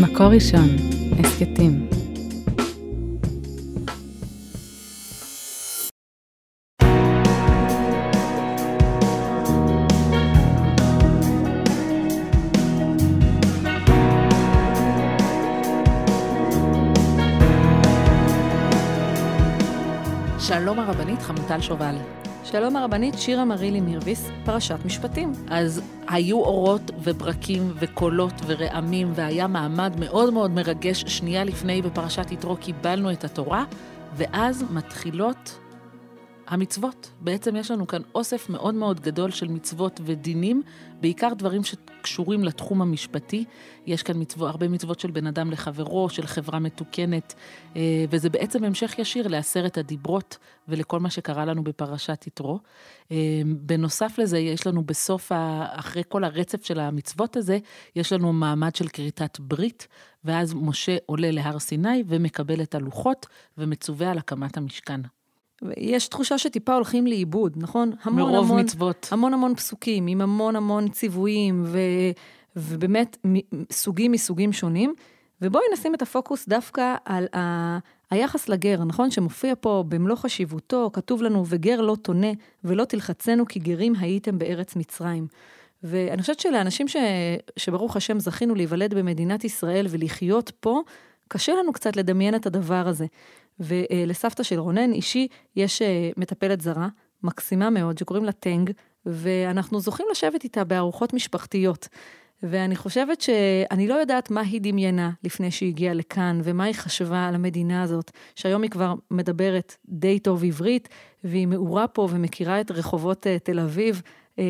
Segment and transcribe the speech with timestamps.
[0.00, 0.68] מקור ראשון,
[1.18, 1.88] הסכתים.
[20.38, 21.94] שלום הרבנית חמוטל שובל.
[22.54, 25.32] שלום הרבנית שירה מרילי מירביס, פרשת משפטים.
[25.48, 31.04] אז היו אורות וברקים וקולות ורעמים, והיה מעמד מאוד מאוד מרגש.
[31.06, 33.64] שנייה לפני בפרשת יתרו קיבלנו את התורה,
[34.16, 35.58] ואז מתחילות
[36.46, 37.10] המצוות.
[37.20, 40.62] בעצם יש לנו כאן אוסף מאוד מאוד גדול של מצוות ודינים,
[41.00, 43.44] בעיקר דברים שקשורים לתחום המשפטי.
[43.86, 47.34] יש כאן מצוות, הרבה מצוות של בן אדם לחברו, של חברה מתוקנת,
[47.76, 52.58] אה, וזה בעצם המשך ישיר לעשרת הדיברות ולכל מה שקרה לנו בפרשת יתרו.
[53.10, 55.32] אה, בנוסף לזה, יש לנו בסוף,
[55.66, 57.58] אחרי כל הרצף של המצוות הזה,
[57.96, 59.88] יש לנו מעמד של כריתת ברית,
[60.24, 63.26] ואז משה עולה להר סיני ומקבל את הלוחות
[63.58, 65.00] ומצווה על הקמת המשכן.
[65.76, 67.92] יש תחושה שטיפה הולכים לאיבוד, נכון?
[68.02, 69.08] המון מרוב המון, מצוות.
[69.10, 71.78] המון המון פסוקים, עם המון המון ציוויים, ו,
[72.56, 73.16] ובאמת
[73.72, 74.94] סוגים מסוגים שונים.
[75.42, 77.78] ובואי נשים את הפוקוס דווקא על ה...
[78.10, 79.10] היחס לגר, נכון?
[79.10, 82.30] שמופיע פה במלוא חשיבותו, כתוב לנו, וגר לא תונה,
[82.64, 85.26] ולא תלחצנו כי גרים הייתם בארץ מצרים.
[85.82, 86.96] ואני חושבת שלאנשים ש...
[87.56, 90.82] שברוך השם זכינו להיוולד במדינת ישראל ולחיות פה,
[91.28, 93.06] קשה לנו קצת לדמיין את הדבר הזה.
[93.60, 96.88] ולסבתא של רונן, אישי, יש אה, מטפלת זרה,
[97.22, 98.70] מקסימה מאוד, שקוראים לה טנג,
[99.06, 101.88] ואנחנו זוכים לשבת איתה בארוחות משפחתיות.
[102.42, 107.26] ואני חושבת שאני לא יודעת מה היא דמיינה לפני שהיא הגיעה לכאן, ומה היא חשבה
[107.28, 110.88] על המדינה הזאת, שהיום היא כבר מדברת די טוב עברית,
[111.24, 114.02] והיא מעורה פה ומכירה את רחובות אה, תל אביב
[114.38, 114.44] אה,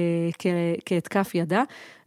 [0.84, 1.62] כאת כף ידה.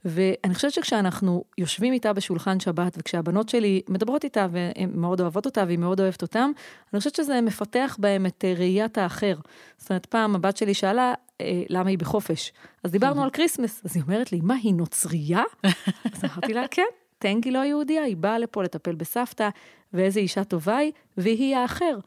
[0.05, 5.63] ואני חושבת שכשאנחנו יושבים איתה בשולחן שבת, וכשהבנות שלי מדברות איתה והן מאוד אוהבות אותה
[5.67, 6.51] והיא מאוד אוהבת אותם,
[6.93, 9.35] אני חושבת שזה מפתח בהם את אה, ראיית האחר.
[9.77, 12.51] זאת אומרת, פעם הבת שלי שאלה, אה, למה היא בחופש?
[12.83, 15.43] אז דיברנו על כריסמס, אז היא אומרת לי, מה, היא נוצריה?
[16.13, 16.87] אז אמרתי לה, כן,
[17.19, 19.49] טנקי לא יהודייה, היא באה לפה לטפל בסבתא,
[19.93, 21.99] ואיזה אישה טובה היא, והיא האחר.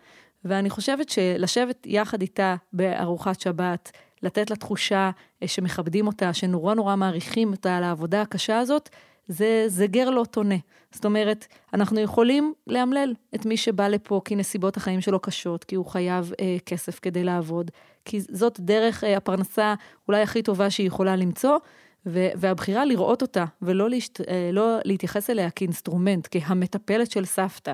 [0.44, 3.90] ואני חושבת שלשבת יחד איתה בארוחת שבת,
[4.22, 5.10] לתת לה תחושה
[5.42, 8.88] אה, שמכבדים אותה, שנורא נורא מעריכים אותה על העבודה הקשה הזאת,
[9.28, 10.54] זה, זה גר לא תונה.
[10.92, 15.74] זאת אומרת, אנחנו יכולים לאמלל את מי שבא לפה כי נסיבות החיים שלו קשות, כי
[15.76, 17.70] הוא חייב אה, כסף כדי לעבוד,
[18.04, 19.74] כי זאת דרך אה, הפרנסה
[20.08, 21.58] אולי הכי טובה שהיא יכולה למצוא,
[22.06, 27.72] ו- והבחירה לראות אותה ולא להשת- אה, לא להתייחס אליה כאינסטרומנט, כהמטפלת של סבתא.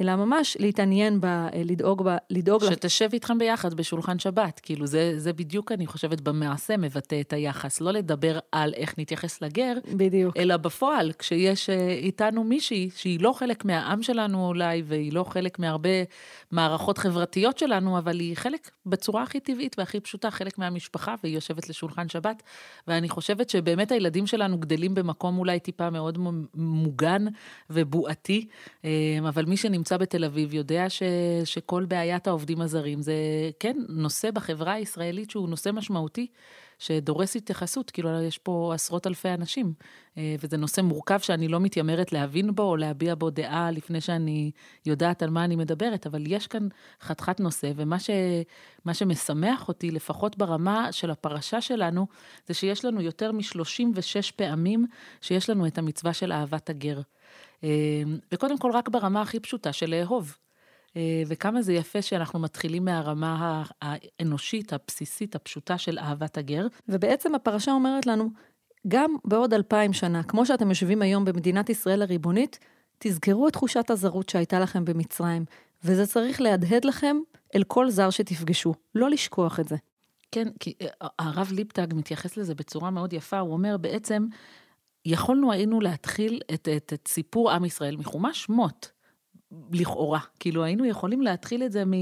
[0.00, 2.70] אלא ממש להתעניין בה, אה, לדאוג בה, לדאוג לה.
[2.72, 7.80] שתשב איתכם ביחד בשולחן שבת, כאילו זה, זה בדיוק, אני חושבת, במעשה מבטא את היחס.
[7.80, 10.36] לא לדבר על איך נתייחס לגר, בדיוק.
[10.36, 15.58] אלא בפועל, כשיש אה, איתנו מישהי שהיא לא חלק מהעם שלנו אולי, והיא לא חלק
[15.58, 15.90] מהרבה
[16.50, 21.68] מערכות חברתיות שלנו, אבל היא חלק בצורה הכי טבעית והכי פשוטה, חלק מהמשפחה, והיא יושבת
[21.68, 22.42] לשולחן שבת.
[22.88, 26.18] ואני חושבת שבאמת הילדים שלנו גדלים במקום אולי טיפה מאוד
[26.54, 27.24] מוגן
[27.70, 28.46] ובועתי,
[28.84, 28.90] אה,
[29.28, 29.85] אבל מי שנמצא...
[29.86, 31.02] שנמצא בתל אביב יודע ש,
[31.44, 33.14] שכל בעיית העובדים הזרים זה,
[33.60, 36.26] כן, נושא בחברה הישראלית שהוא נושא משמעותי,
[36.78, 39.72] שדורס התייחסות, כאילו יש פה עשרות אלפי אנשים,
[40.18, 44.50] אה, וזה נושא מורכב שאני לא מתיימרת להבין בו או להביע בו דעה לפני שאני
[44.86, 46.68] יודעת על מה אני מדברת, אבל יש כאן
[47.02, 48.10] חתיכת נושא, ומה ש,
[48.92, 52.06] שמשמח אותי, לפחות ברמה של הפרשה שלנו,
[52.46, 54.86] זה שיש לנו יותר מ-36 פעמים
[55.20, 57.00] שיש לנו את המצווה של אהבת הגר.
[57.62, 60.36] אמ, וקודם כל, רק ברמה הכי פשוטה של לאהוב.
[60.96, 66.66] אה, וכמה זה יפה שאנחנו מתחילים מהרמה האנושית, הבסיסית, הפשוטה של אהבת הגר.
[66.88, 68.30] ובעצם הפרשה אומרת לנו,
[68.88, 72.58] גם בעוד אלפיים שנה, כמו שאתם יושבים היום במדינת ישראל הריבונית,
[72.98, 75.44] תזכרו את תחושת הזרות שהייתה לכם במצרים,
[75.84, 77.16] וזה צריך להדהד לכם
[77.54, 79.76] אל כל זר שתפגשו, לא לשכוח את זה.
[80.32, 84.26] כן, כי אה, הרב ליפטג מתייחס לזה בצורה מאוד יפה, הוא אומר בעצם,
[85.06, 88.95] יכולנו היינו להתחיל את, את, את סיפור עם ישראל מחומש שמות.
[89.72, 91.92] לכאורה, כאילו היינו יכולים להתחיל את זה מ,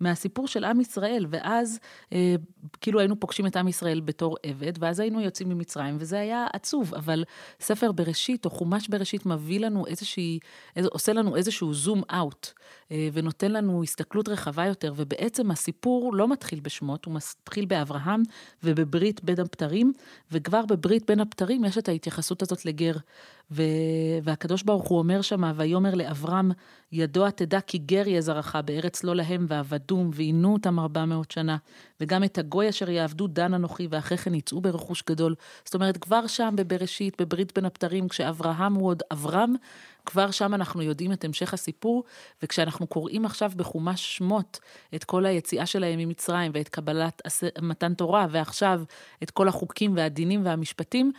[0.00, 1.78] מהסיפור של עם ישראל, ואז
[2.12, 2.34] אה,
[2.80, 6.94] כאילו היינו פוגשים את עם ישראל בתור עבד, ואז היינו יוצאים ממצרים, וזה היה עצוב,
[6.94, 7.24] אבל
[7.60, 10.38] ספר בראשית או חומש בראשית מביא לנו איזושהי,
[10.76, 12.50] איז, עושה לנו איזשהו זום אאוט,
[12.90, 18.22] אה, ונותן לנו הסתכלות רחבה יותר, ובעצם הסיפור לא מתחיל בשמות, הוא מתחיל באברהם
[18.64, 19.92] ובברית בין הבתרים,
[20.32, 22.94] וכבר בברית בין הבתרים יש את ההתייחסות הזאת לגר.
[23.50, 23.62] ו...
[24.22, 26.50] והקדוש ברוך הוא אומר שמה, ויאמר לאברהם,
[26.92, 31.56] ידוע תדע כי גר יהיה זרעך בארץ לא להם ועבדום, ועינו אותם ארבע מאות שנה.
[32.00, 35.34] וגם את הגוי אשר יעבדו דן אנוכי, ואחרי כן יצאו ברכוש גדול.
[35.64, 39.54] זאת אומרת, כבר שם בבראשית, בברית בין הבתרים, כשאברהם הוא עוד אברהם,
[40.06, 42.04] כבר שם אנחנו יודעים את המשך הסיפור,
[42.42, 44.60] וכשאנחנו קוראים עכשיו בחומש שמות
[44.94, 47.22] את כל היציאה שלהם ממצרים ואת קבלת
[47.62, 48.82] מתן תורה, ועכשיו
[49.22, 51.12] את כל החוקים והדינים והמשפטים,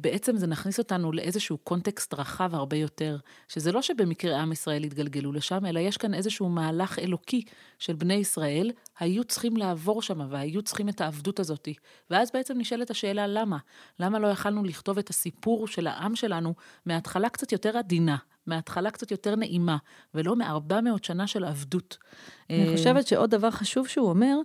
[0.00, 3.16] בעצם זה נכניס אותנו לאיזשהו קונטקסט רחב הרבה יותר,
[3.48, 7.42] שזה לא שבמקרה עם ישראל התגלגלו לשם, אלא יש כאן איזשהו מהלך אלוקי
[7.78, 11.68] של בני ישראל, היו צריכים לעבור שם והיו צריכים את העבדות הזאת.
[12.10, 13.58] ואז בעצם נשאלת השאלה למה?
[14.00, 16.54] למה לא יכלנו לכתוב את הסיפור של העם שלנו
[16.86, 18.16] מההתחלה קצת יותר עדינה,
[18.46, 19.76] מההתחלה קצת יותר נעימה,
[20.14, 21.98] ולא מארבע מאות שנה של עבדות.
[22.50, 24.36] אני חושבת שעוד דבר חשוב שהוא אומר,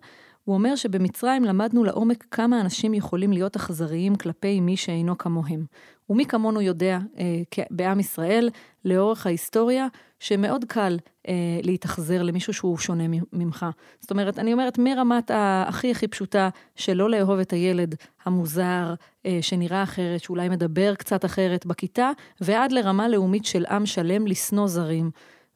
[0.44, 5.66] הוא אומר שבמצרים למדנו לעומק כמה אנשים יכולים להיות אכזריים כלפי מי שאינו כמוהם.
[6.10, 8.50] ומי כמונו יודע, אה, בעם ישראל,
[8.86, 9.88] לאורך ההיסטוריה,
[10.20, 10.98] שמאוד קל
[11.28, 13.04] אה, להתאכזר למישהו שהוא שונה
[13.34, 13.66] ממך.
[14.00, 15.32] זאת אומרת, אני אומרת, מרמת
[15.68, 17.96] הכי הכי פשוטה, שלא לאהוב את הילד
[18.26, 18.94] המוזר,
[19.26, 22.12] אה, שנראה אחרת, שאולי מדבר קצת אחרת בכיתה,
[22.42, 25.12] ועד לרמה לאומית של עם שלם לשנוא זרים.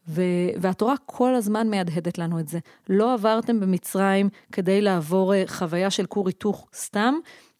[0.07, 2.59] ו- והתורה כל הזמן מהדהדת לנו את זה.
[2.89, 7.15] לא עברתם במצרים כדי לעבור אה, חוויה של כור היתוך סתם,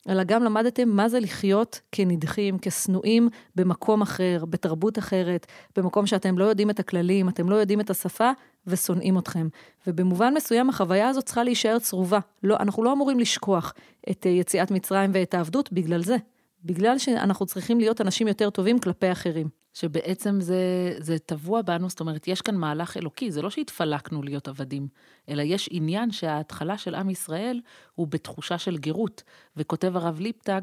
[0.10, 6.46] אלא גם למדתם מה זה לחיות כנדחים, כשנואים במקום אחר, בתרבות אחרת, במקום שאתם לא
[6.46, 8.32] יודעים את הכללים, אתם לא יודעים את השפה
[8.68, 9.48] ושונאים אתכם.
[9.88, 12.20] ובמובן מסוים החוויה הזאת צריכה להישאר צרובה.
[12.44, 13.74] לא, אנחנו לא אמורים לשכוח
[14.10, 16.18] את אה, יציאת מצרים ואת העבדות בגלל זה.
[16.66, 19.48] בגלל שאנחנו צריכים להיות אנשים יותר טובים כלפי אחרים.
[19.80, 24.48] שבעצם זה, זה טבוע בנו, זאת אומרת, יש כאן מהלך אלוקי, זה לא שהתפלקנו להיות
[24.48, 24.88] עבדים,
[25.30, 27.62] אלא יש עניין שההתחלה של עם ישראל
[27.96, 29.24] הוא בתחושה של גרות.
[29.58, 30.62] וכותב הרב ליפטג,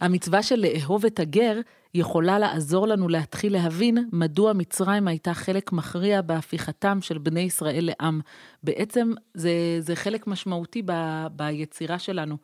[0.00, 1.60] המצווה של לאהוב את הגר
[1.94, 8.20] יכולה לעזור לנו להתחיל להבין מדוע מצרים הייתה חלק מכריע בהפיכתם של בני ישראל לעם.
[8.62, 9.50] בעצם זה,
[9.80, 10.92] זה חלק משמעותי ב,
[11.36, 12.36] ביצירה שלנו.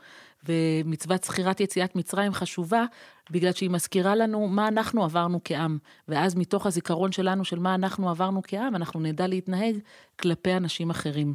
[0.48, 2.84] ומצוות זכירת יציאת מצרים חשובה,
[3.30, 5.78] בגלל שהיא מזכירה לנו מה אנחנו עברנו כעם.
[6.08, 9.78] ואז מתוך הזיכרון שלנו של מה אנחנו עברנו כעם, אנחנו נדע להתנהג
[10.20, 11.34] כלפי אנשים אחרים.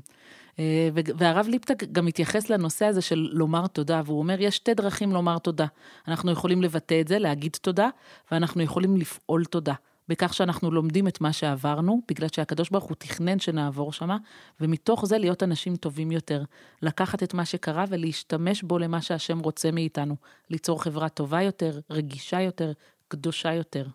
[0.59, 5.11] אה, והרב ליפתא גם מתייחס לנושא הזה של לומר תודה, והוא אומר, יש שתי דרכים
[5.11, 5.65] לומר תודה.
[6.07, 7.89] אנחנו יכולים לבטא את זה, להגיד תודה,
[8.31, 9.73] ואנחנו יכולים לפעול תודה.
[10.07, 14.17] בכך שאנחנו לומדים את מה שעברנו, בגלל שהקדוש ברוך הוא תכנן שנעבור שמה,
[14.61, 16.43] ומתוך זה להיות אנשים טובים יותר.
[16.81, 20.15] לקחת את מה שקרה ולהשתמש בו למה שהשם רוצה מאיתנו.
[20.49, 22.71] ליצור חברה טובה יותר, רגישה יותר,
[23.07, 23.87] קדושה יותר.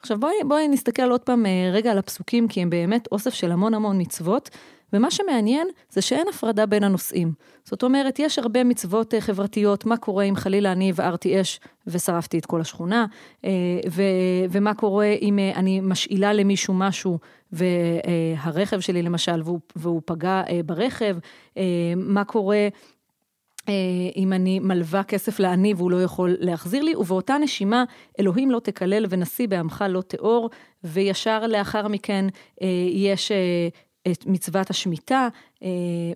[0.00, 3.52] עכשיו בואי, בואי נסתכל עוד פעם אה, רגע על הפסוקים, כי הם באמת אוסף של
[3.52, 4.50] המון המון מצוות,
[4.92, 7.32] ומה שמעניין זה שאין הפרדה בין הנושאים.
[7.64, 12.38] זאת אומרת, יש הרבה מצוות אה, חברתיות, מה קורה אם חלילה אני הבערתי אש ושרפתי
[12.38, 13.06] את כל השכונה,
[13.44, 13.50] אה,
[13.90, 14.02] ו-
[14.50, 17.18] ומה קורה אם אני משאילה למישהו משהו
[17.52, 21.16] והרכב שלי למשל, והוא, והוא פגע ברכב,
[21.96, 22.68] מה קורה
[24.16, 27.84] אם אני מלווה כסף לעני והוא לא יכול להחזיר לי, ובאותה נשימה,
[28.20, 30.50] אלוהים לא תקלל ונשיא בעמך לא תאור,
[30.84, 32.26] וישר לאחר מכן
[32.62, 33.68] אה, יש אה,
[34.12, 35.28] את מצוות השמיטה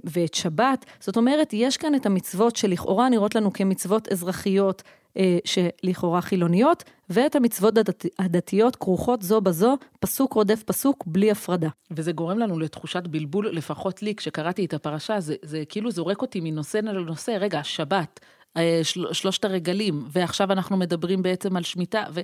[0.04, 0.84] ואת שבת.
[1.00, 5.01] זאת אומרת, יש כאן את המצוות שלכאורה נראות לנו כמצוות אזרחיות, אה,
[5.44, 11.68] שלכאורה חילוניות, ואת המצוות הדת, הדתיות כרוכות זו בזו, פסוק רודף פסוק, בלי הפרדה.
[11.90, 16.40] וזה גורם לנו לתחושת בלבול, לפחות לי, כשקראתי את הפרשה, זה, זה כאילו זורק אותי
[16.40, 18.20] מנושא לנושא, רגע, שבת,
[18.56, 22.20] אה, של, שלושת הרגלים, ועכשיו אנחנו מדברים בעצם על שמיטה, ו,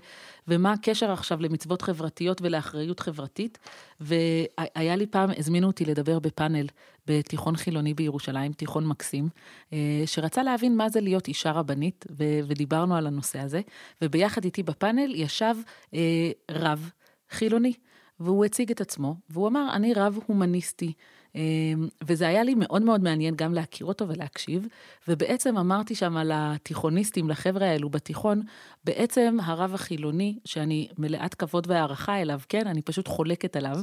[0.48, 3.58] ומה הקשר עכשיו למצוות חברתיות ולאחריות חברתית.
[4.00, 6.66] והיה לי פעם, הזמינו אותי לדבר בפאנל
[7.08, 9.28] בתיכון חילוני בירושלים, תיכון מקסים,
[9.72, 13.60] אה, שרצה להבין מה זה להיות אישה רבנית, ו, ודיברנו על הנושא הזה,
[14.02, 15.54] וביחד איתי בפאנל ישב
[15.94, 16.90] אה, רב
[17.30, 17.72] חילוני,
[18.20, 20.92] והוא הציג את עצמו, והוא אמר, אני רב הומניסטי.
[21.38, 24.66] אמ, וזה היה לי מאוד מאוד מעניין גם להכיר אותו ולהקשיב,
[25.08, 28.42] ובעצם אמרתי שם על התיכוניסטים, לחבר'ה האלו בתיכון,
[28.84, 33.76] בעצם הרב החילוני, שאני מלאת כבוד והערכה אליו, כן, אני פשוט חולקת עליו,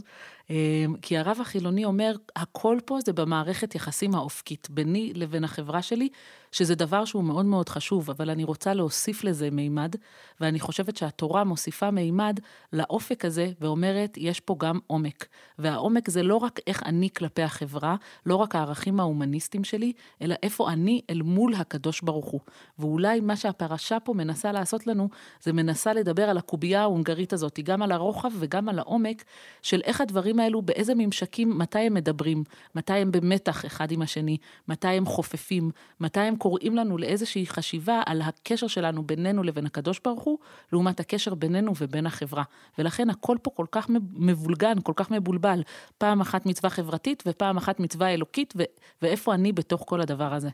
[0.50, 0.56] אמ,
[1.02, 6.10] כי הרב החילוני אומר, הכל פה זה במערכת יחסים האופקית, ביני לבין החברה שלי,
[6.52, 9.96] שזה דבר שהוא מאוד מאוד חשוב, אבל אני רוצה להוסיף לזה מימד,
[10.42, 12.40] ואני חושבת שהתורה מוסיפה מימד
[12.74, 15.26] לאופק הזה, ואומרת, יש פה גם עומק.
[15.60, 20.72] והעומק זה לא רק איך אני כלפי החברה, לא רק הערכים ההומניסטיים שלי, אלא איפה
[20.72, 22.40] אני אל מול הקדוש ברוך הוא.
[22.80, 25.10] ואולי מה שהפרשה פה מנסה לעשות לנו,
[25.42, 29.24] זה מנסה לדבר על הקובייה ההונגרית הזאת, גם על הרוחב וגם על העומק,
[29.62, 32.44] של איך הדברים האלו, באיזה ממשקים, מתי הם מדברים,
[32.76, 34.38] מתי הם במתח אחד עם השני,
[34.68, 40.00] מתי הם חופפים, מתי הם קוראים לנו לאיזושהי חשיבה על הקשר שלנו בינינו לבין הקדוש
[40.04, 40.38] ברוך הוא,
[40.74, 42.44] לעומת הקשר בינינו ובין החברה.
[42.78, 45.64] ולכן הכל פה כל כך מבולגן, כל כך מבולבל.
[45.98, 48.64] פעם אחת מצווה חברתית ופעם אחת מצווה אלוקית, ו-
[49.02, 50.50] ואיפה אני בתוך כל הדבר הזה.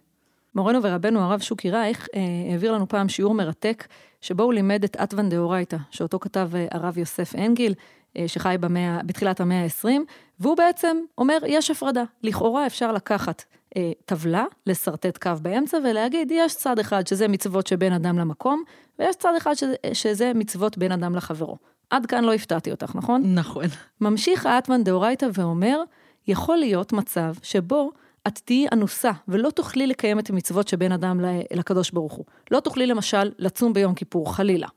[0.55, 3.87] מורנו ורבנו הרב שוקי רייך אה, העביר לנו פעם שיעור מרתק,
[4.21, 7.73] שבו הוא לימד את אטוון דאורייתא, שאותו כתב אה, הרב יוסף אנגיל.
[8.17, 9.87] אה, שחי במאה, בתחילת המאה ה-20,
[10.39, 12.03] והוא בעצם אומר, יש הפרדה.
[12.23, 13.43] לכאורה אפשר לקחת
[13.77, 18.63] אה, טבלה, לשרטט קו באמצע ולהגיד, יש צד אחד שזה מצוות שבין אדם למקום,
[18.99, 21.57] ויש צד אחד שזה, שזה מצוות בין אדם לחברו.
[21.89, 23.21] עד כאן לא הפתעתי אותך, נכון?
[23.25, 23.65] נכון.
[24.01, 25.81] ממשיך האטמן דאורייתא ואומר,
[26.27, 27.91] יכול להיות מצב שבו
[28.27, 31.19] את תהיי אנוסה ולא תוכלי לקיים את המצוות שבין אדם
[31.53, 32.25] לקדוש ברוך הוא.
[32.51, 34.67] לא תוכלי למשל לצום ביום כיפור, חלילה,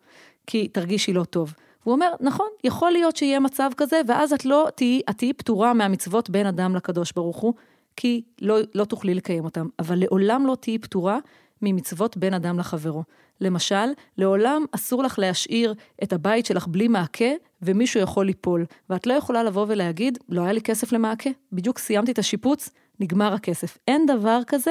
[0.47, 1.55] כי תרגישי לא טוב.
[1.83, 5.75] והוא אומר, נכון, יכול להיות שיהיה מצב כזה, ואז את לא תהיי, את תהיי פטורה
[5.75, 7.55] מהמצוות בין אדם לקדוש ברוך הוא,
[7.97, 11.19] כי לא, לא תוכלי לקיים אותם, אבל לעולם לא תהיי פטורה
[11.65, 13.03] ממצוות בין אדם לחברו.
[13.41, 13.87] למשל,
[14.19, 17.31] לעולם אסור לך להשאיר את הבית שלך בלי מעקה,
[17.63, 18.65] ומישהו יכול ליפול.
[18.91, 23.33] ואת לא יכולה לבוא ולהגיד, לא היה לי כסף למעקה, בדיוק סיימתי את השיפוץ, נגמר
[23.33, 23.79] הכסף.
[23.89, 24.71] אין דבר כזה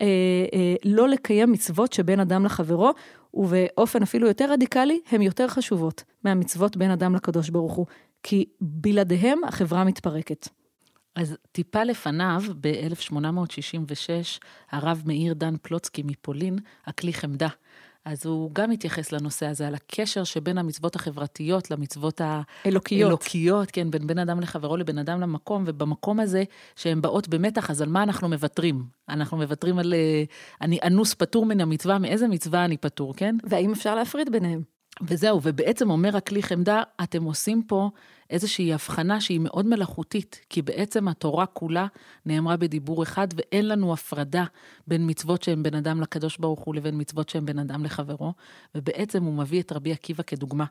[0.00, 0.06] אה,
[0.54, 2.90] אה, לא לקיים מצוות שבין אדם לחברו,
[3.34, 7.86] ובאופן אפילו יותר רדיקלי, הן יותר חשובות מהמצוות בין אדם לקדוש ברוך הוא,
[8.22, 10.48] כי בלעדיהם החברה מתפרקת.
[11.14, 14.40] אז טיפה לפניו, ב-1866,
[14.70, 17.48] הרב מאיר דן פלוצקי מפולין, הכלי חמדה.
[18.04, 23.06] אז הוא גם התייחס לנושא הזה, על הקשר שבין המצוות החברתיות למצוות האלוקיות.
[23.06, 26.44] האלוקיות, כן, בין בן אדם לחברו לבין אדם למקום, ובמקום הזה
[26.76, 28.84] שהן באות במתח, אז על מה אנחנו מוותרים?
[29.08, 29.94] אנחנו מוותרים על...
[29.94, 30.24] אה,
[30.60, 33.36] אני אנוס פטור מן המצווה, מאיזה מצווה אני פטור, כן?
[33.44, 34.62] והאם אפשר להפריד ביניהם?
[35.02, 37.90] וזהו, ובעצם אומר הכלי חמדה, אתם עושים פה
[38.30, 41.86] איזושהי הבחנה שהיא מאוד מלאכותית, כי בעצם התורה כולה
[42.26, 44.44] נאמרה בדיבור אחד, ואין לנו הפרדה
[44.86, 48.32] בין מצוות שהן בין אדם לקדוש ברוך הוא לבין מצוות שהן בין אדם לחברו,
[48.74, 50.64] ובעצם הוא מביא את רבי עקיבא כדוגמה.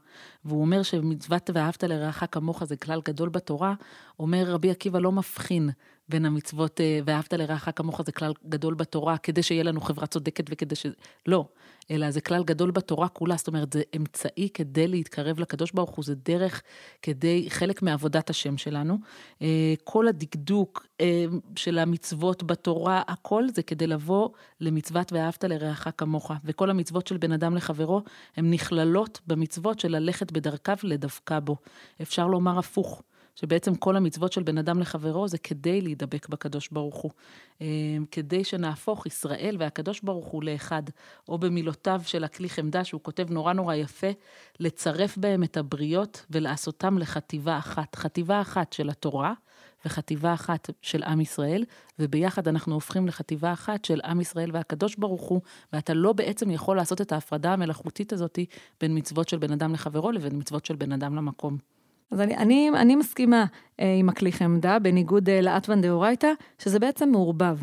[0.46, 3.74] והוא אומר שמצוות ואהבת לרעך כמוך זה כלל גדול בתורה,
[4.20, 5.70] אומר רבי עקיבא לא מבחין
[6.10, 10.46] בין המצוות אה, ואהבת לרעך כמוך זה כלל גדול בתורה, כדי שיהיה לנו חברה צודקת
[10.50, 10.86] וכדי ש...
[11.26, 11.46] לא,
[11.92, 16.06] אלא זה כלל גדול בתורה כולה, זאת אומרת, זה אמצעי כדי להתקרב לקדוש ברוך הוא,
[16.06, 16.62] זה דרך
[17.02, 18.98] כדי, חלק מעבודת השם שלנו.
[19.42, 21.26] אה, כל הדקדוק אה,
[21.56, 24.30] של המצוות בתורה, הכל זה כדי לבוא
[24.62, 26.32] למצוות ואהבת לרעך כמוך.
[26.46, 28.02] וכל המצוות של בן אדם לחברו,
[28.38, 31.56] הן נכללות במצוות של ללכת בדרכיו לדווקא בו.
[32.02, 33.02] אפשר לומר הפוך.
[33.42, 37.12] שבעצם כל המצוות של בן אדם לחברו זה כדי להידבק בקדוש ברוך הוא.
[37.62, 37.68] אה,
[38.12, 40.84] כדי שנהפוך ישראל והקדוש ברוך הוא לאחד,
[41.30, 44.08] או במילותיו של הכלי חמדה, שהוא כותב נורא נורא יפה,
[44.60, 47.96] לצרף בהם את הבריות ולעשותם לחטיבה אחת.
[47.96, 49.34] חטיבה אחת של התורה.
[49.86, 51.66] וחטיבה אחת של עם ישראל,
[52.00, 55.42] וביחד אנחנו הופכים לחטיבה אחת של עם ישראל והקדוש ברוך הוא,
[55.74, 58.40] ואתה לא בעצם יכול לעשות את ההפרדה המלאכותית הזאת
[58.82, 61.79] בין מצוות של בן אדם לחברו לבין מצוות של בן אדם למקום.
[62.12, 63.46] אז אני, אני, אני מסכימה
[63.80, 67.58] אה, עם הכלי חמדה, בניגוד אה, לאטוון דאורייתא, שזה בעצם מעורבב.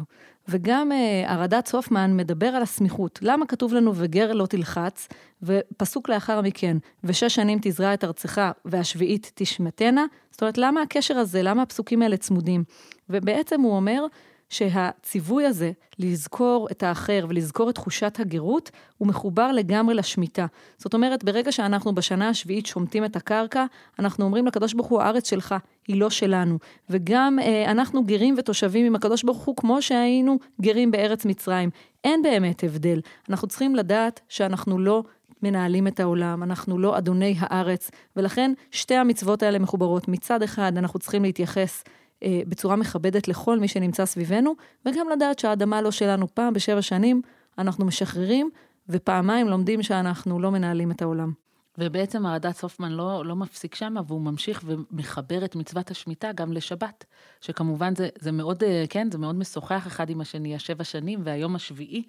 [0.49, 3.19] וגם אה, הרד"צ הופמן מדבר על הסמיכות.
[3.23, 5.09] למה כתוב לנו וגר לא תלחץ,
[5.43, 10.07] ופסוק לאחר מכן, ושש שנים תזרע את ארצך, והשביעית תשמטנה?
[10.31, 12.65] זאת אומרת, למה הקשר הזה, למה הפסוקים האלה צמודים?
[13.11, 14.07] ובעצם הוא אומר,
[14.49, 20.47] שהציווי הזה לזכור את האחר ולזכור את תחושת הגרות, הוא מחובר לגמרי לשמיטה.
[20.79, 23.65] זאת אומרת, ברגע שאנחנו בשנה השביעית שומטים את הקרקע,
[23.99, 25.55] אנחנו אומרים לקדוש ברוך הוא, הארץ שלך,
[25.89, 26.59] היא לא שלנו.
[26.91, 31.71] וגם אה, אנחנו גרים ותושבים עם הקדוש ברוך הוא כמו שהיינו גרים בארץ מצרים.
[32.05, 33.01] אין באמת הבדל.
[33.31, 35.03] אנחנו צריכים לדעת שאנחנו לא
[35.43, 40.09] מנהלים את העולם, אנחנו לא אדוני הארץ, ולכן שתי המצוות האלה מחוברות.
[40.09, 41.85] מצד אחד, אנחנו צריכים להתייחס
[42.23, 44.55] אה, בצורה מכבדת לכל מי שנמצא סביבנו,
[44.87, 46.35] וגם לדעת שהאדמה לא שלנו.
[46.35, 47.23] פעם בשבע שנים
[47.59, 48.51] אנחנו משחררים,
[48.89, 51.33] ופעמיים לומדים שאנחנו לא מנהלים את העולם.
[51.79, 57.05] ובעצם הרד"צ הופמן לא, לא מפסיק שם, והוא ממשיך ומחבר את מצוות השמיטה גם לשבת,
[57.41, 61.55] שכמובן זה, זה מאוד, אה, כן, זה מאוד משוחח אחד עם השני, השבע שנים והיום
[61.55, 62.03] השביעי.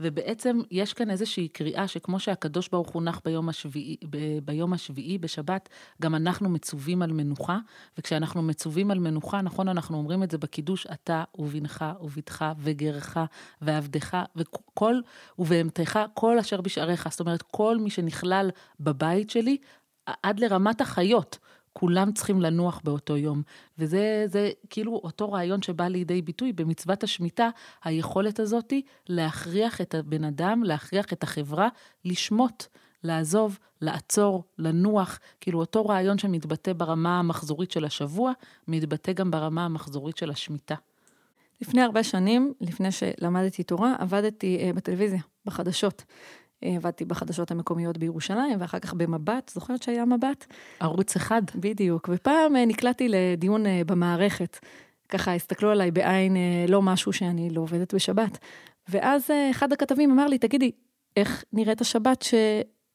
[0.00, 5.18] ובעצם יש כאן איזושהי קריאה שכמו שהקדוש ברוך הוא נח ביום השביעי, ב, ביום השביעי
[5.18, 5.68] בשבת,
[6.02, 7.58] גם אנחנו מצווים על מנוחה,
[7.98, 13.16] וכשאנחנו מצווים על מנוחה, נכון, אנחנו אומרים את זה בקידוש, אתה ובנך ובתך וגרך
[13.62, 15.00] ועבדך וכל,
[15.38, 17.08] ובהמתך, כל אשר בשעריך.
[17.10, 18.50] זאת אומרת, כל מי שנכלל
[18.80, 19.56] בבית שלי,
[20.22, 21.38] עד לרמת החיות.
[21.78, 23.42] כולם צריכים לנוח באותו יום.
[23.78, 27.48] וזה זה כאילו אותו רעיון שבא לידי ביטוי במצוות השמיטה,
[27.84, 31.68] היכולת הזאתי להכריח את הבן אדם, להכריח את החברה,
[32.04, 32.64] לשמוט.
[33.02, 38.32] לעזוב, לעצור, לנוח, כאילו אותו רעיון שמתבטא ברמה המחזורית של השבוע,
[38.68, 40.74] מתבטא גם ברמה המחזורית של השמיטה.
[41.60, 46.04] לפני הרבה שנים, לפני שלמדתי תורה, עבדתי אה, בטלוויזיה, בחדשות.
[46.64, 50.46] אה, עבדתי בחדשות המקומיות בירושלים, ואחר כך במבט, זוכרת שהיה מבט?
[50.80, 51.42] ערוץ אחד.
[51.54, 54.58] בדיוק, ופעם אה, נקלעתי לדיון אה, במערכת.
[55.08, 56.36] ככה הסתכלו עליי בעין
[56.68, 58.38] לא משהו שאני לא עובדת בשבת.
[58.88, 60.70] ואז אחד הכתבים אמר לי, תגידי,
[61.16, 62.24] איך נראית השבת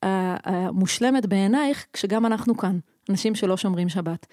[0.03, 2.79] שהמושלמת בעינייך כשגם אנחנו כאן?
[3.09, 4.27] אנשים שלא שומרים שבת.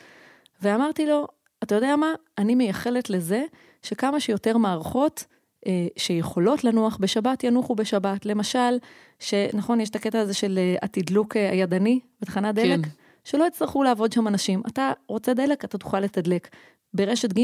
[0.62, 1.26] ואמרתי לו,
[1.62, 3.44] אתה יודע מה, אני מייחלת לזה
[3.82, 5.25] שכמה שיותר מערכות
[5.97, 8.27] שיכולות לנוח בשבת, ינוחו בשבת.
[8.27, 8.79] למשל,
[9.19, 12.91] שנכון, יש את הקטע הזה של אה, התדלוק אה, הידני בתחנת דלק, כן.
[13.25, 14.62] שלא יצטרכו לעבוד שם אנשים.
[14.67, 16.49] אתה רוצה דלק, אתה תוכל לתדלק.
[16.95, 17.41] ברשת ג'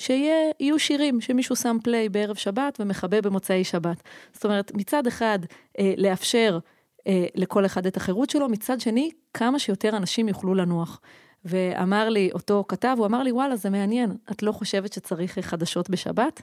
[0.00, 4.02] שיהיו שירים, שמישהו שם פליי בערב שבת ומכבה במוצאי שבת.
[4.32, 5.38] זאת אומרת, מצד אחד,
[5.78, 6.58] אה, לאפשר
[7.06, 11.00] אה, לכל אחד את החירות שלו, מצד שני, כמה שיותר אנשים יוכלו לנוח.
[11.44, 15.90] ואמר לי אותו כתב, הוא אמר לי, וואלה, זה מעניין, את לא חושבת שצריך חדשות
[15.90, 16.42] בשבת?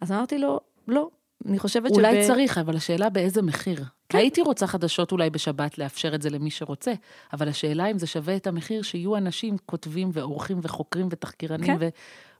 [0.00, 1.08] אז אמרתי לו, לא,
[1.46, 2.14] אני חושבת אולי שב...
[2.14, 3.84] אולי צריך, אבל השאלה באיזה מחיר.
[4.08, 4.18] כן.
[4.18, 6.92] הייתי רוצה חדשות אולי בשבת, לאפשר את זה למי שרוצה,
[7.32, 11.88] אבל השאלה אם זה שווה את המחיר שיהיו אנשים כותבים ועורכים וחוקרים ותחקירנים כן.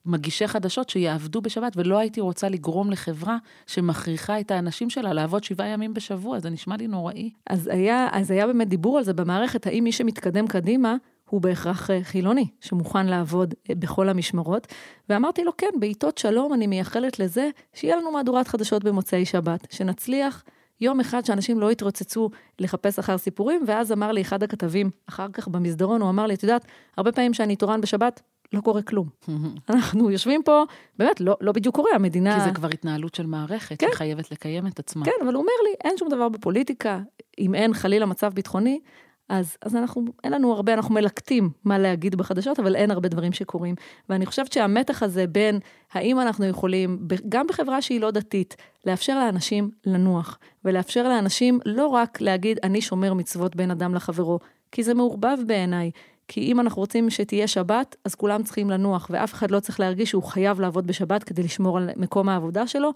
[0.06, 3.36] ומגישי חדשות שיעבדו בשבת, ולא הייתי רוצה לגרום לחברה
[3.66, 7.30] שמכריחה את האנשים שלה לעבוד שבעה ימים בשבוע, זה נשמע לי נוראי.
[7.46, 10.96] אז היה, אז היה באמת דיבור על זה במערכת, האם מי שמתקדם קדימה,
[11.30, 14.66] הוא בהכרח אה, חילוני, שמוכן לעבוד אה, בכל המשמרות.
[15.08, 20.44] ואמרתי לו, כן, בעיתות שלום אני מייחלת לזה שיהיה לנו מהדורת חדשות במוצאי שבת, שנצליח
[20.80, 25.48] יום אחד שאנשים לא יתרוצצו לחפש אחר סיפורים, ואז אמר לי אחד הכתבים, אחר כך
[25.48, 26.64] במסדרון, הוא אמר לי, את יודעת,
[26.96, 28.20] הרבה פעמים שאני תורן בשבת,
[28.52, 29.08] לא קורה כלום.
[29.70, 30.64] אנחנו יושבים פה,
[30.98, 32.38] באמת, לא, לא בדיוק קורה, המדינה...
[32.38, 33.86] כי זה כבר התנהלות של מערכת, כן.
[33.92, 35.04] שחייבת לקיים את עצמה.
[35.04, 37.00] כן, אבל הוא אומר לי, אין שום דבר בפוליטיקה,
[37.38, 38.80] אם אין חלילה מצב ביטחוני,
[39.30, 43.32] אז, אז אנחנו, אין לנו הרבה, אנחנו מלקטים מה להגיד בחדשות, אבל אין הרבה דברים
[43.32, 43.74] שקורים.
[44.08, 45.58] ואני חושבת שהמתח הזה בין
[45.92, 48.56] האם אנחנו יכולים, גם בחברה שהיא לא דתית,
[48.86, 54.38] לאפשר לאנשים לנוח, ולאפשר לאנשים לא רק להגיד, אני שומר מצוות בין אדם לחברו,
[54.72, 55.90] כי זה מעורבב בעיניי.
[56.28, 60.10] כי אם אנחנו רוצים שתהיה שבת, אז כולם צריכים לנוח, ואף אחד לא צריך להרגיש
[60.10, 62.90] שהוא חייב לעבוד בשבת כדי לשמור על מקום העבודה שלו,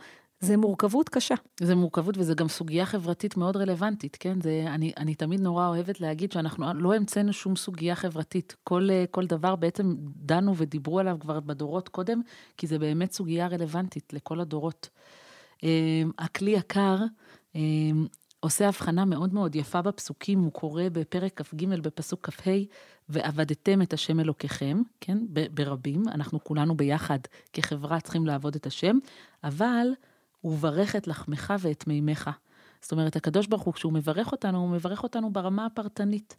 [0.44, 1.34] זה מורכבות קשה.
[1.60, 4.40] זה מורכבות וזה גם סוגיה חברתית מאוד רלוונטית, כן?
[4.40, 8.56] זה, אני, אני תמיד נורא אוהבת להגיד שאנחנו לא המצאנו שום סוגיה חברתית.
[8.64, 12.20] כל, כל דבר בעצם דנו ודיברו עליו כבר בדורות קודם,
[12.56, 14.88] כי זה באמת סוגיה רלוונטית לכל הדורות.
[15.62, 16.96] אמ, הכלי יקר
[17.54, 18.06] אמ,
[18.40, 22.50] עושה הבחנה מאוד מאוד יפה בפסוקים, הוא קורא בפרק כ"ג בפסוק כ"ה,
[23.08, 25.18] ועבדתם את השם אלוקיכם, כן,
[25.54, 27.18] ברבים, אנחנו כולנו ביחד
[27.52, 28.98] כחברה צריכים לעבוד את השם,
[29.44, 29.86] אבל
[30.44, 32.30] וברך את לחמך ואת מימיך.
[32.80, 36.36] זאת אומרת, הקדוש ברוך הוא, כשהוא מברך אותנו, הוא מברך אותנו ברמה הפרטנית.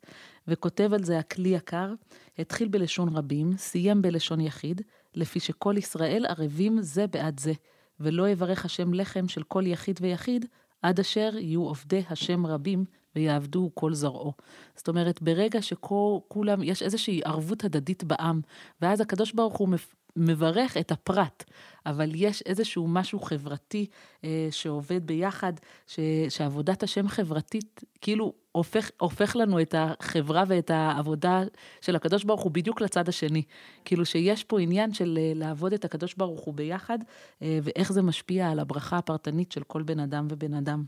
[0.47, 1.93] וכותב על זה הכלי יקר,
[2.39, 4.81] התחיל בלשון רבים, סיים בלשון יחיד,
[5.15, 7.53] לפי שכל ישראל ערבים זה בעד זה,
[7.99, 10.45] ולא יברך השם לחם של כל יחיד ויחיד,
[10.81, 14.33] עד אשר יהיו עובדי השם רבים ויעבדו כל זרעו.
[14.75, 18.41] זאת אומרת, ברגע שכולם, יש איזושהי ערבות הדדית בעם,
[18.81, 19.69] ואז הקדוש ברוך הוא
[20.15, 21.43] מברך את הפרט,
[21.85, 23.85] אבל יש איזשהו משהו חברתי
[24.23, 25.53] אה, שעובד ביחד,
[25.87, 25.99] ש,
[26.29, 31.43] שעבודת השם חברתית, כאילו הופך, הופך לנו את החברה ואת העבודה
[31.81, 33.43] של הקדוש ברוך הוא בדיוק לצד השני.
[33.85, 36.99] כאילו שיש פה עניין של אה, לעבוד את הקדוש ברוך הוא ביחד,
[37.41, 40.83] אה, ואיך זה משפיע על הברכה הפרטנית של כל בן אדם ובן אדם.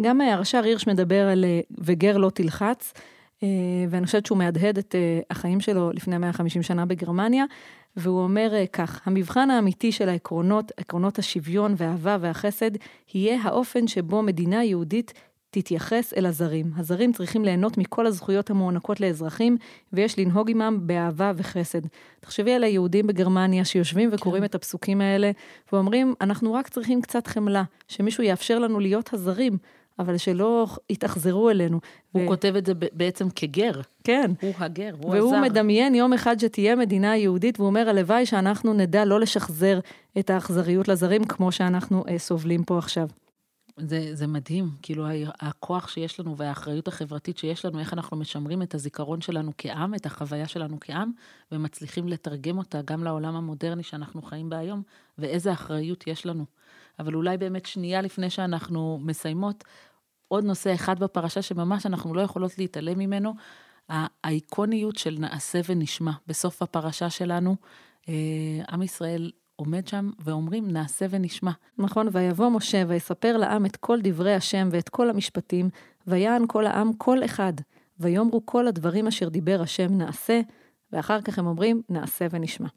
[0.00, 2.92] גם אה, הרש"ר הירש מדבר על אה, וגר לא תלחץ.
[3.90, 4.94] ואני חושבת שהוא מהדהד את
[5.30, 7.44] החיים שלו לפני 150 שנה בגרמניה,
[7.96, 12.70] והוא אומר כך, המבחן האמיתי של העקרונות, עקרונות השוויון והאהבה והחסד,
[13.14, 15.12] יהיה האופן שבו מדינה יהודית
[15.50, 16.70] תתייחס אל הזרים.
[16.76, 19.56] הזרים צריכים ליהנות מכל הזכויות המוענקות לאזרחים,
[19.92, 21.80] ויש לנהוג עמם באהבה וחסד.
[22.20, 24.46] תחשבי על היהודים בגרמניה שיושבים וקוראים כן.
[24.46, 25.30] את הפסוקים האלה,
[25.72, 29.58] ואומרים, אנחנו רק צריכים קצת חמלה, שמישהו יאפשר לנו להיות הזרים.
[29.98, 31.80] אבל שלא יתאכזרו אלינו.
[32.12, 32.26] הוא ו...
[32.26, 33.80] כותב את זה בעצם כגר.
[34.04, 34.30] כן.
[34.40, 35.26] הוא הגר, הוא והוא הזר.
[35.26, 39.80] והוא מדמיין יום אחד שתהיה מדינה יהודית, והוא אומר, הלוואי שאנחנו נדע לא לשחזר
[40.18, 43.08] את האכזריות לזרים כמו שאנחנו אה, סובלים פה עכשיו.
[43.80, 45.06] זה, זה מדהים, כאילו
[45.40, 50.06] הכוח שיש לנו והאחריות החברתית שיש לנו, איך אנחנו משמרים את הזיכרון שלנו כעם, את
[50.06, 51.10] החוויה שלנו כעם,
[51.52, 54.82] ומצליחים לתרגם אותה גם לעולם המודרני שאנחנו חיים בה היום,
[55.18, 56.44] ואיזה אחריות יש לנו.
[56.98, 59.64] אבל אולי באמת שנייה לפני שאנחנו מסיימות,
[60.28, 63.34] עוד נושא אחד בפרשה שממש אנחנו לא יכולות להתעלם ממנו,
[64.24, 66.12] האיקוניות של נעשה ונשמע.
[66.26, 67.56] בסוף הפרשה שלנו,
[68.08, 68.14] אה,
[68.70, 71.50] עם ישראל עומד שם ואומרים, נעשה ונשמע.
[71.78, 75.70] נכון, ויבוא משה ויספר לעם את כל דברי השם ואת כל המשפטים,
[76.06, 77.52] ויען כל העם כל אחד,
[78.00, 80.40] ויאמרו כל הדברים אשר דיבר השם נעשה,
[80.92, 82.68] ואחר כך הם אומרים, נעשה ונשמע.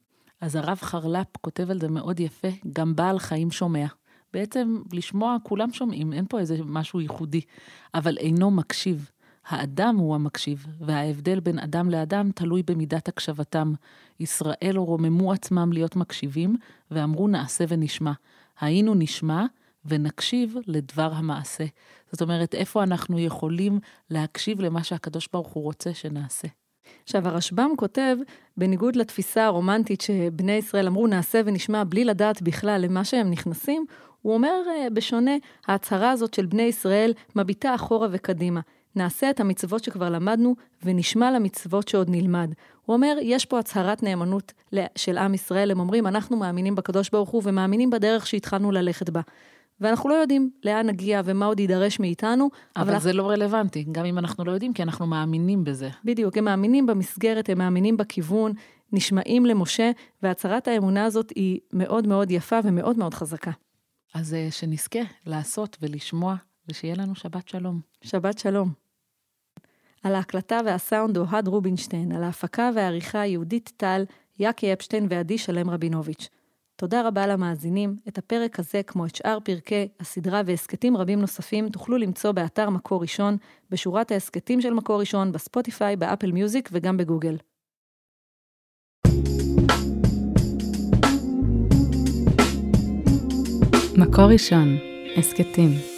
[0.41, 3.85] אז הרב חרל"פ כותב על זה מאוד יפה, גם בעל חיים שומע.
[4.33, 7.41] בעצם לשמוע, כולם שומעים, אין פה איזה משהו ייחודי,
[7.93, 9.09] אבל אינו מקשיב.
[9.47, 13.73] האדם הוא המקשיב, וההבדל בין אדם לאדם תלוי במידת הקשבתם.
[14.19, 16.55] ישראל רוממו עצמם להיות מקשיבים,
[16.91, 18.11] ואמרו נעשה ונשמע.
[18.59, 19.45] היינו נשמע
[19.85, 21.65] ונקשיב לדבר המעשה.
[22.11, 26.47] זאת אומרת, איפה אנחנו יכולים להקשיב למה שהקדוש ברוך הוא רוצה שנעשה.
[27.03, 28.17] עכשיו, הרשב"ם כותב,
[28.57, 33.85] בניגוד לתפיסה הרומנטית שבני ישראל אמרו נעשה ונשמע בלי לדעת בכלל למה שהם נכנסים,
[34.21, 35.31] הוא אומר, אה, בשונה,
[35.67, 38.59] ההצהרה הזאת של בני ישראל מביטה אחורה וקדימה.
[38.95, 42.53] נעשה את המצוות שכבר למדנו ונשמע למצוות שעוד נלמד.
[42.85, 44.53] הוא אומר, יש פה הצהרת נאמנות
[44.95, 49.21] של עם ישראל, הם אומרים, אנחנו מאמינים בקדוש ברוך הוא ומאמינים בדרך שהתחלנו ללכת בה.
[49.81, 52.49] ואנחנו לא יודעים לאן נגיע ומה עוד יידרש מאיתנו.
[52.75, 55.89] אבל, אבל זה לא רלוונטי, גם אם אנחנו לא יודעים, כי אנחנו מאמינים בזה.
[56.05, 58.53] בדיוק, הם מאמינים במסגרת, הם מאמינים בכיוון,
[58.93, 59.91] נשמעים למשה,
[60.23, 63.51] והצהרת האמונה הזאת היא מאוד מאוד יפה ומאוד מאוד חזקה.
[64.13, 66.35] אז אה, שנזכה לעשות ולשמוע,
[66.67, 67.81] ושיהיה לנו שבת שלום.
[68.01, 68.73] שבת שלום.
[70.03, 74.03] על ההקלטה והסאונד אוהד רובינשטיין, על ההפקה והעריכה יהודית טל,
[74.39, 76.29] יאקי אפשטיין ועדי שלם רבינוביץ'.
[76.75, 77.95] תודה רבה למאזינים.
[78.07, 83.01] את הפרק הזה, כמו את שאר פרקי הסדרה והסכתים רבים נוספים, תוכלו למצוא באתר מקור
[83.01, 83.37] ראשון,
[83.69, 87.37] בשורת ההסכתים של מקור ראשון, בספוטיפיי, באפל מיוזיק וגם בגוגל.
[93.99, 94.77] מקור ראשון,
[95.17, 95.88] הסכתים.